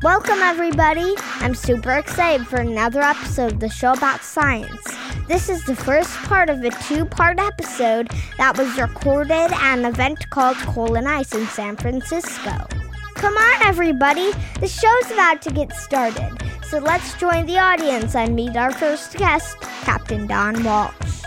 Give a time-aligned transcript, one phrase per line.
[0.00, 1.12] Welcome, everybody.
[1.40, 4.86] I'm super excited for another episode of the show about science.
[5.26, 9.84] This is the first part of a two part episode that was recorded at an
[9.84, 12.68] event called Coal and Ice in San Francisco.
[13.16, 14.30] Come on, everybody.
[14.60, 16.30] The show's about to get started.
[16.62, 21.22] So let's join the audience and meet our first guest, Captain Don Walsh.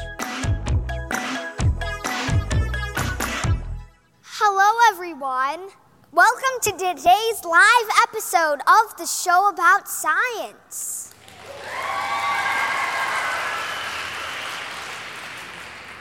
[4.21, 5.71] Hello, everyone.
[6.13, 11.13] Welcome to today's live episode of the show about science.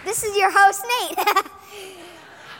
[0.04, 1.46] This is your host, Nate.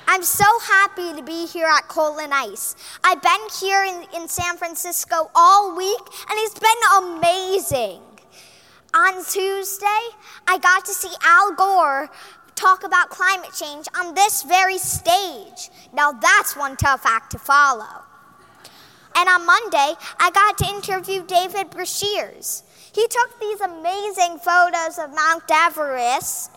[0.07, 2.77] I'm so happy to be here at Coal and Ice.
[3.03, 6.71] I've been here in, in San Francisco all week, and it's been
[7.03, 8.01] amazing.
[8.95, 10.03] On Tuesday,
[10.47, 12.11] I got to see Al Gore
[12.61, 15.71] talk about climate change on this very stage.
[15.95, 18.05] Now that's one tough act to follow.
[19.17, 22.63] And on Monday, I got to interview David Breashears.
[22.95, 26.51] He took these amazing photos of Mount Everest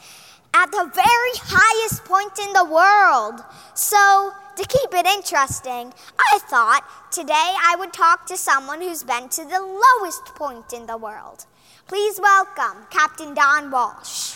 [0.53, 3.41] at the very highest point in the world.
[3.73, 9.29] So, to keep it interesting, I thought today I would talk to someone who's been
[9.29, 11.45] to the lowest point in the world.
[11.88, 14.35] Please welcome Captain Don Walsh.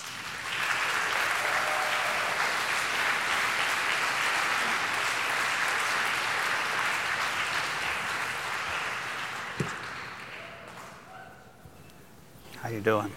[12.68, 13.10] How you doing?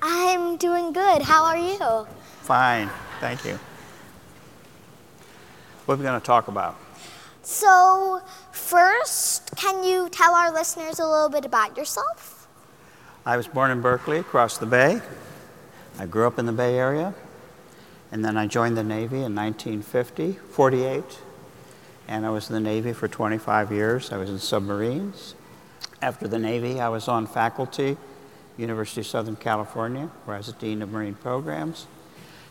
[0.00, 1.20] I'm doing good.
[1.20, 2.06] How are you?
[2.40, 2.88] Fine,
[3.20, 3.58] thank you.
[5.84, 6.76] What are we going to talk about?
[7.42, 12.48] So, first, can you tell our listeners a little bit about yourself?
[13.26, 15.02] I was born in Berkeley, across the bay.
[15.98, 17.12] I grew up in the Bay Area,
[18.10, 21.04] and then I joined the Navy in 1950, 48,
[22.08, 24.10] and I was in the Navy for 25 years.
[24.10, 25.34] I was in submarines.
[26.00, 27.98] After the Navy, I was on faculty,
[28.58, 31.86] University of Southern California, where I was Dean of Marine Programs.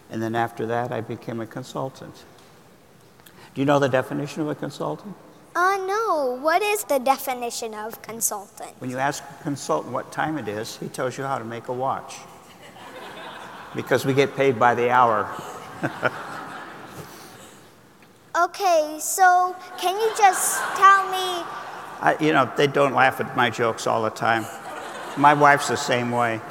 [0.10, 2.24] And then after that, I became a consultant.
[3.54, 5.16] Do you know the definition of a consultant?
[5.56, 6.38] Uh, no.
[6.42, 8.72] What is the definition of consultant?
[8.80, 11.70] When you ask a consultant what time it is, he tells you how to make
[11.70, 12.16] a watch.
[13.76, 15.30] because we get paid by the hour.
[18.44, 21.46] okay, so can you just tell me?
[22.02, 24.46] I, you know, they don't laugh at my jokes all the time.
[25.18, 26.42] My wife's the same way.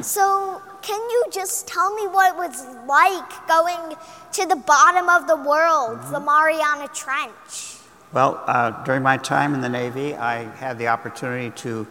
[0.00, 3.96] So, can you just tell me what it was like going
[4.32, 6.12] to the bottom of the world, mm-hmm.
[6.12, 7.80] the Mariana Trench?
[8.12, 11.86] Well, uh, during my time in the Navy, I had the opportunity to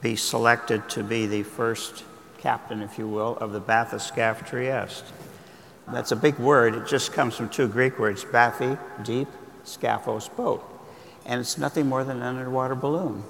[0.00, 2.04] be selected to be the first
[2.38, 5.04] captain, if you will, of the Bathyscaphe Trieste.
[5.90, 6.74] That's a big word.
[6.74, 9.28] It just comes from two Greek words, bathy, deep,
[9.64, 10.64] scaphos, boat.
[11.24, 13.24] And it's nothing more than an underwater balloon.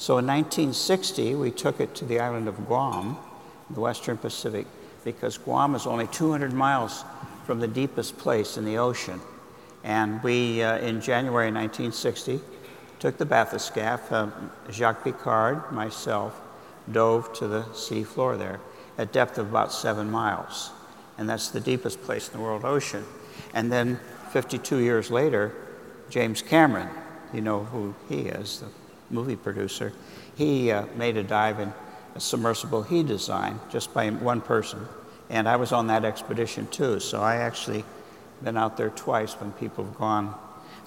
[0.00, 3.18] So in 1960, we took it to the island of Guam,
[3.68, 4.66] in the Western Pacific,
[5.04, 7.04] because Guam is only 200 miles
[7.44, 9.20] from the deepest place in the ocean.
[9.84, 12.40] And we, uh, in January 1960,
[12.98, 14.10] took the bathyscaphe.
[14.10, 14.30] Uh,
[14.72, 16.40] Jacques Piccard, myself,
[16.90, 18.58] dove to the sea floor there
[18.96, 20.70] at depth of about seven miles.
[21.18, 23.04] And that's the deepest place in the world ocean.
[23.52, 25.52] And then 52 years later,
[26.08, 26.88] James Cameron,
[27.34, 28.79] you know who he is, the
[29.10, 29.92] movie producer,
[30.36, 31.72] he uh, made a dive in
[32.14, 34.86] a submersible he designed just by one person.
[35.28, 37.00] And I was on that expedition too.
[37.00, 37.84] So I actually
[38.42, 40.34] been out there twice when people have gone.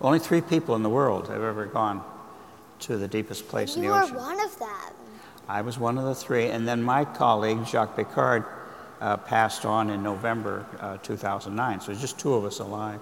[0.01, 2.03] Only three people in the world have ever gone
[2.79, 4.09] to the deepest place you in the ocean.
[4.09, 4.69] You were one of them.
[5.47, 6.47] I was one of the three.
[6.47, 8.45] And then my colleague, Jacques Piccard,
[8.99, 11.81] uh, passed on in November uh, 2009.
[11.81, 12.99] So just two of us alive.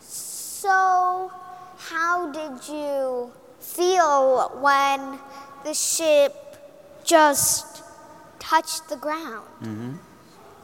[0.00, 1.30] So,
[1.76, 3.30] how did you
[3.60, 5.18] feel when
[5.64, 6.34] the ship
[7.04, 7.82] just
[8.38, 9.98] touched the ground?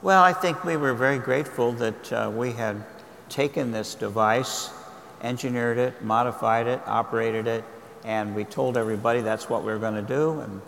[0.02, 2.84] Well, I think we were very grateful that uh, we had
[3.28, 4.70] taken this device,
[5.22, 7.64] engineered it, modified it, operated it,
[8.04, 10.60] and we told everybody that's what we were going to do, and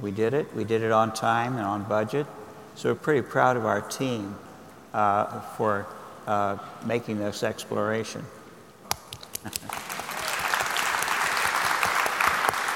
[0.00, 0.52] we did it.
[0.54, 2.26] We did it on time and on budget.
[2.74, 4.36] So we're pretty proud of our team
[4.92, 5.86] uh, for
[6.26, 8.24] uh, making this exploration.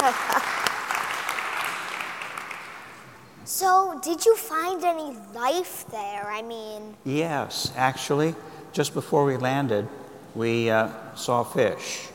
[3.48, 6.30] So, did you find any life there?
[6.30, 8.34] I mean, Yes, actually,
[8.72, 9.88] just before we landed,
[10.34, 12.08] we uh, saw fish.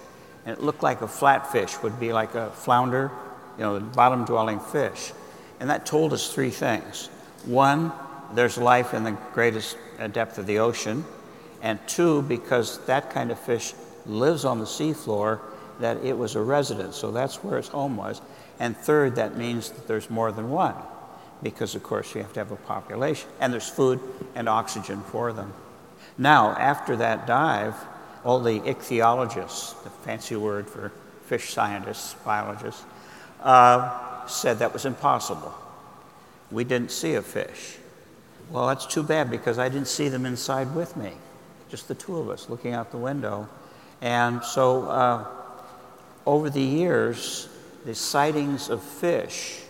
[0.46, 3.10] And it looked like a flatfish would be like a flounder,
[3.58, 5.12] you know, bottom dwelling fish.
[5.60, 7.08] And that told us three things.
[7.46, 7.92] One,
[8.34, 11.04] there's life in the greatest uh, depth of the ocean.
[11.64, 13.74] And two, because that kind of fish
[14.06, 15.40] lives on the seafloor,
[15.84, 16.94] that it was a resident.
[16.94, 18.22] So that's where its home was.
[18.58, 20.76] And third, that means that there's more than one
[21.44, 24.00] because, of course, you have to have a population, and there's food
[24.34, 25.54] and oxygen for them.
[26.18, 27.76] Now, after that dive,
[28.24, 30.94] all the ichthyologists, the fancy word for
[31.26, 32.86] fish scientists, biologists,
[33.42, 35.54] uh, said that was impossible.
[36.50, 37.78] We didn't see a fish.
[38.50, 41.12] Well, that's too bad because I didn't see them inside with me,
[41.68, 43.50] just the two of us looking out the window.
[44.02, 45.26] And so, uh,
[46.26, 47.50] over the years,
[47.86, 49.62] the sightings of fish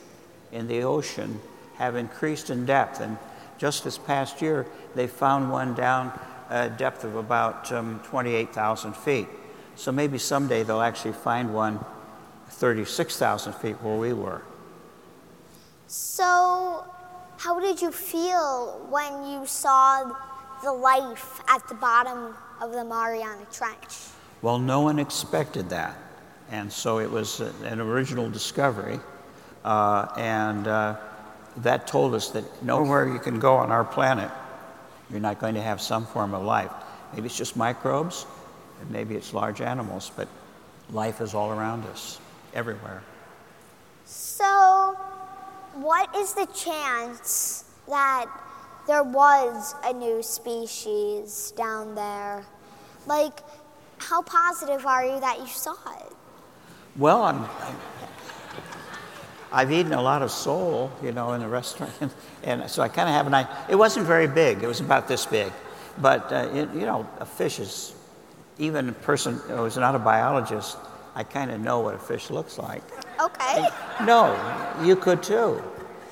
[0.52, 1.40] in the ocean
[1.76, 3.00] have increased in depth.
[3.02, 3.18] And
[3.58, 4.66] just this past year,
[4.96, 6.18] they found one down
[6.50, 9.28] a depth of about um, 28,000 feet.
[9.76, 11.84] So maybe someday they'll actually find one
[12.50, 14.44] 36,000 feet where we were.
[15.88, 16.86] so
[17.38, 20.04] how did you feel when you saw
[20.64, 24.08] the life at the bottom of the Mariana Trench?
[24.42, 25.98] Well, no one expected that.
[26.52, 29.00] And so it was an original discovery.
[29.64, 30.98] Uh, and uh,
[31.58, 34.30] that told us that nowhere you can go on our planet,
[35.10, 36.72] you're not going to have some form of life.
[37.14, 38.26] Maybe it's just microbes,
[38.82, 40.28] and maybe it's large animals, but
[40.92, 42.20] life is all around us,
[42.54, 43.04] everywhere.
[44.06, 44.98] So,
[45.76, 48.26] what is the chance that
[48.88, 52.44] there was a new species down there?
[53.06, 53.42] Like,
[53.98, 56.14] how positive are you that you saw it?
[56.96, 57.46] Well, I'm,
[59.52, 61.92] I've eaten a lot of sole, you know, in the restaurant,
[62.44, 63.66] and so I kind of have an idea.
[63.70, 65.52] It wasn't very big; it was about this big,
[65.98, 67.96] but uh, it, you know, a fish is
[68.60, 70.78] even a person who's not a biologist.
[71.16, 72.84] I kind of know what a fish looks like.
[73.20, 73.68] Okay.
[74.04, 74.36] No,
[74.84, 75.64] you could too,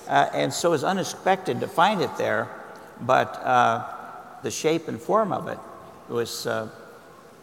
[0.08, 2.48] uh, and so it was unexpected to find it there,
[3.02, 3.86] but uh,
[4.42, 5.60] the shape and form of it
[6.10, 6.70] was uh,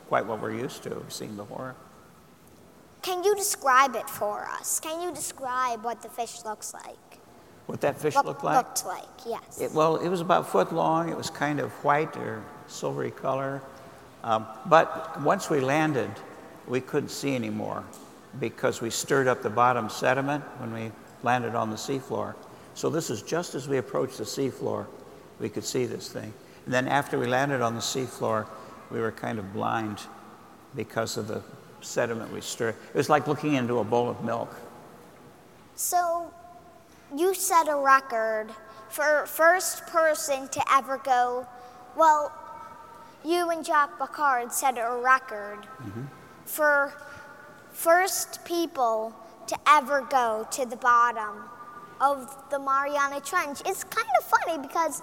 [0.08, 1.76] quite what we're used to, seeing before.
[3.02, 4.80] Can you describe it for us?
[4.80, 6.96] Can you describe what the fish looks like?
[7.66, 8.56] What that fish Look- looked like?
[8.56, 9.60] Looked like, yes.
[9.60, 11.08] It, well, it was about a foot long.
[11.10, 13.62] It was kind of white or silvery color.
[14.24, 16.10] Um, but once we landed,
[16.66, 17.84] we couldn't see anymore
[18.40, 20.90] because we stirred up the bottom sediment when we
[21.22, 22.34] landed on the seafloor.
[22.74, 24.86] So this is just as we approached the seafloor,
[25.40, 26.32] we could see this thing.
[26.64, 28.46] And then after we landed on the seafloor,
[28.90, 30.00] we were kind of blind
[30.74, 31.42] because of the
[31.80, 32.74] sediment we stirred.
[32.92, 34.54] It was like looking into a bowl of milk.
[35.74, 36.32] So,
[37.16, 38.50] you set a record
[38.88, 41.46] for first person to ever go.
[41.96, 42.32] Well,
[43.24, 46.04] you and Jacques Piccard set a record mm-hmm.
[46.44, 46.92] for
[47.72, 49.14] first people
[49.46, 51.44] to ever go to the bottom
[52.00, 53.60] of the Mariana Trench.
[53.66, 55.02] It's kind of funny because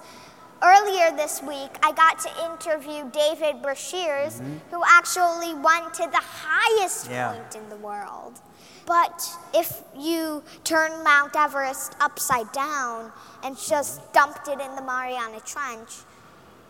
[0.62, 4.56] earlier this week I got to interview David Breashears, mm-hmm.
[4.70, 7.32] who actually went to the highest Yeah.
[7.32, 8.40] point in the world.
[8.86, 13.70] But if you turn Mount Everest upside down and mm-hmm.
[13.70, 15.90] just dumped it in the Mariana Trench,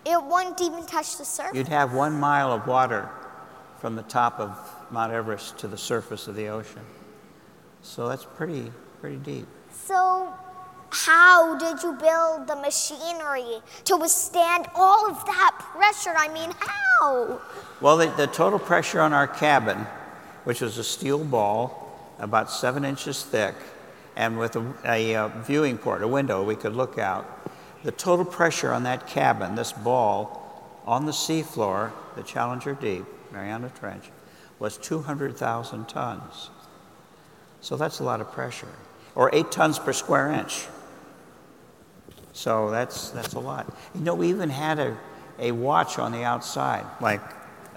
[0.06, 1.56] it wouldn't even touch the surface.
[1.56, 3.08] You'd have one mile of water
[3.80, 4.56] from the top of
[4.90, 6.82] Mount Everest to the surface of the ocean.
[7.82, 9.46] So that's pretty, pretty deep.
[9.70, 10.32] So,
[10.90, 16.14] how did you build the machinery to withstand all of that pressure?
[16.16, 17.40] I mean, how?
[17.80, 19.78] Well, the, the total pressure on our cabin,
[20.44, 21.82] which was a steel ball
[22.18, 23.54] about seven inches thick,
[24.16, 27.26] and with a, a uh, viewing port, a window we could look out,
[27.82, 30.42] the total pressure on that cabin, this ball,
[30.86, 34.04] on the seafloor, the Challenger Deep, Mariana Trench,
[34.58, 36.50] was 200,000 tons.
[37.60, 38.68] So that's a lot of pressure,
[39.14, 40.66] or eight tons per square inch.
[42.36, 43.66] So that's, that's a lot.
[43.94, 44.94] You know, we even had a,
[45.38, 47.22] a watch on the outside, like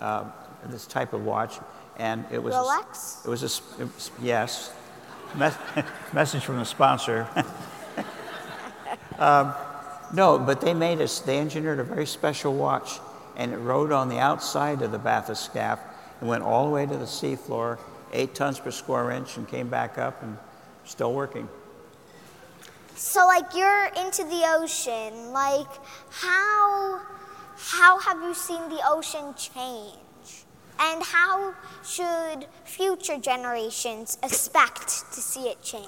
[0.02, 0.26] uh,
[0.66, 1.58] this type of watch,
[1.98, 3.24] and it was Rolex?
[3.24, 4.74] A, it was a it was, yes,
[5.36, 5.50] Me-
[6.14, 7.26] message from the sponsor.
[9.18, 9.54] um,
[10.14, 11.20] no, but they made us.
[11.20, 13.00] They engineered a very special watch,
[13.38, 15.80] and it rode on the outside of the bathyscaphe
[16.20, 17.80] and went all the way to the seafloor,
[18.12, 20.38] eight tons per square inch, and came back up and
[20.84, 21.48] still working.
[23.00, 25.32] So like you're into the ocean.
[25.32, 25.72] Like
[26.10, 27.00] how
[27.56, 30.44] how have you seen the ocean change?
[30.78, 35.88] And how should future generations expect to see it change?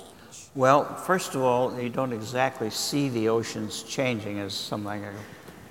[0.56, 5.14] Well, first of all, you don't exactly see the oceans changing as something like a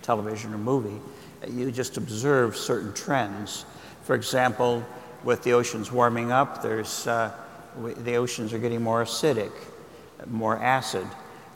[0.03, 1.01] television or movie.
[1.49, 3.65] You just observe certain trends.
[4.03, 4.85] For example,
[5.25, 7.33] with the oceans warming up, there's, uh,
[7.79, 9.53] the oceans are getting more acidic,
[10.27, 11.07] more acid.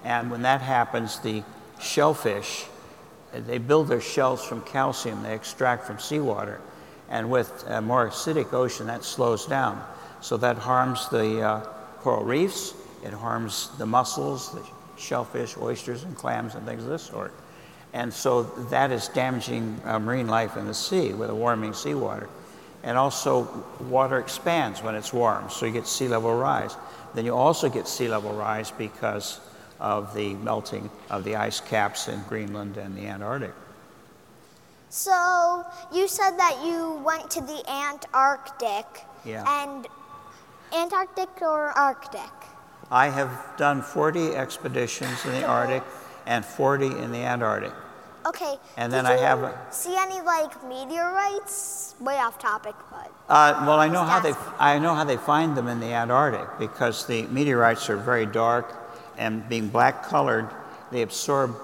[0.05, 1.43] And when that happens, the
[1.81, 2.67] shellfish,
[3.33, 6.61] they build their shells from calcium they extract from seawater.
[7.09, 9.85] And with a more acidic ocean, that slows down.
[10.21, 11.61] So that harms the uh,
[12.01, 14.63] coral reefs, it harms the mussels, the
[14.97, 17.33] shellfish, oysters, and clams, and things of this sort.
[17.93, 22.29] And so that is damaging uh, marine life in the sea with a warming seawater.
[22.83, 26.77] And also, water expands when it's warm, so you get sea level rise.
[27.15, 29.41] Then you also get sea level rise because
[29.81, 33.53] of the melting of the ice caps in Greenland and the Antarctic.
[34.89, 38.87] So you said that you went to the Antarctic.
[39.25, 39.45] Yeah.
[39.65, 39.87] And
[40.73, 42.21] Antarctic or Arctic?
[42.91, 45.83] I have done 40 expeditions in the Arctic
[46.27, 47.73] and 40 in the Antarctic.
[48.27, 48.57] Okay.
[48.77, 51.95] And then I have a- See any like meteorites?
[52.01, 53.11] Way off topic, but.
[53.29, 56.59] Uh, well, I know how they I know how they find them in the Antarctic
[56.59, 58.84] because the meteorites are very dark,
[59.19, 60.49] and being black colored,
[60.91, 61.57] they absorb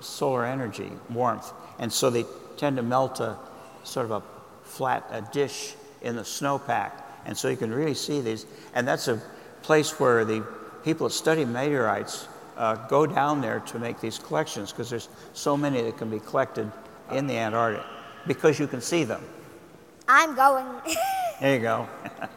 [0.00, 2.24] solar energy, warmth, and so they
[2.56, 3.36] tend to melt a
[3.84, 4.22] sort of a
[4.64, 6.92] flat a dish in the snowpack,
[7.24, 8.46] and so you can really see these.
[8.74, 9.20] And that's a
[9.62, 10.44] place where the
[10.84, 15.56] people that study meteorites uh, go down there to make these collections because there's so
[15.56, 16.70] many that can be collected
[17.10, 17.84] in the Antarctic
[18.26, 19.22] because you can see them.
[20.08, 20.66] I'm going.
[21.40, 21.88] There you go.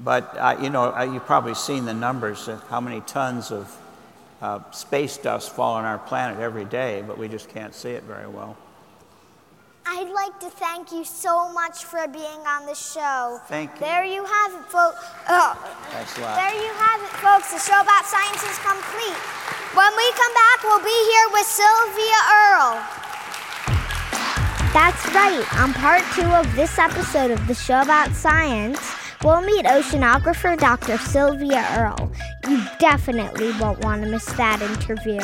[0.00, 3.76] but uh, you know, uh, you've probably seen the numbers of how many tons of
[4.42, 8.02] uh, space dust fall on our planet every day, but we just can't see it
[8.04, 8.56] very well.
[9.88, 13.38] I'd like to thank you so much for being on the show.
[13.46, 13.80] Thank you.
[13.86, 14.98] There you have it, folks.
[15.28, 15.54] Oh,
[15.90, 16.36] Thanks a lot.
[16.36, 17.52] there you have it, folks.
[17.54, 19.16] The show about science is complete.
[19.78, 22.82] When we come back, we'll be here with Sylvia Earle.
[24.74, 25.46] That's right.
[25.62, 28.80] On part two of this episode of the show about science,
[29.26, 30.96] we'll meet oceanographer Dr.
[30.98, 32.12] Sylvia Earle.
[32.48, 35.20] You definitely won't want to miss that interview.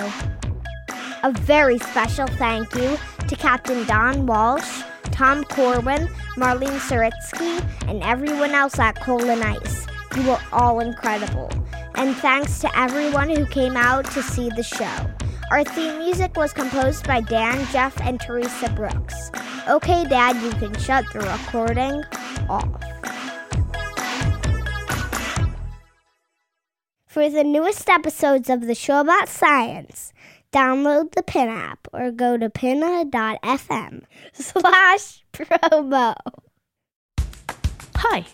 [1.23, 4.83] A very special thank you to Captain Don Walsh,
[5.13, 9.87] Tom Corwin, Marlene Saritzky, and everyone else at Coal and Ice.
[10.17, 11.49] You were all incredible.
[11.95, 15.11] And thanks to everyone who came out to see the show.
[15.53, 19.31] Our theme music was composed by Dan, Jeff, and Teresa Brooks.
[19.69, 22.03] Okay, Dad, you can shut the recording
[22.49, 22.72] off.
[27.13, 30.15] For the newest episodes of the show about science,
[30.51, 36.15] download the Pinna app or go to pinna.fm slash promo.
[37.97, 38.25] Hi,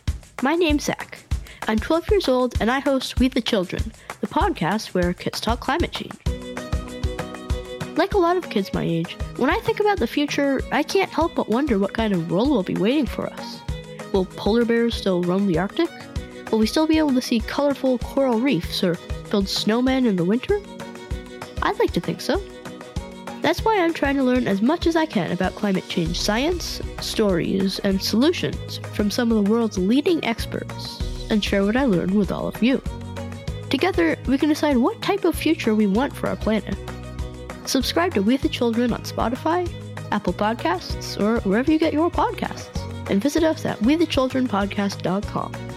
[0.42, 1.18] my name's Zach.
[1.66, 3.82] I'm 12 years old and I host We the Children,
[4.20, 6.14] the podcast where kids talk climate change.
[7.96, 11.10] Like a lot of kids my age, when I think about the future, I can't
[11.10, 13.60] help but wonder what kind of world will be waiting for us.
[14.12, 15.90] Will polar bears still roam the Arctic?
[16.50, 18.96] Will we still be able to see colorful coral reefs or
[19.30, 20.60] build snowmen in the winter?
[21.62, 22.42] I'd like to think so.
[23.42, 26.80] That's why I'm trying to learn as much as I can about climate change science,
[27.00, 31.00] stories, and solutions from some of the world's leading experts
[31.30, 32.82] and share what I learned with all of you.
[33.70, 36.76] Together, we can decide what type of future we want for our planet.
[37.66, 39.70] Subscribe to We the Children on Spotify,
[40.10, 45.67] Apple Podcasts, or wherever you get your podcasts, and visit us at WeTheChildrenPodcast.com.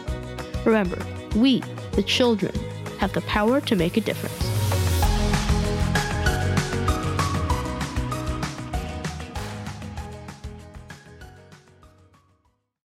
[0.66, 1.04] Remember,
[1.36, 1.62] we,
[1.94, 2.54] the children,
[3.00, 4.51] have the power to make a difference.